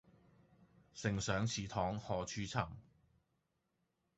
[0.95, 2.67] 丞相祠堂何處尋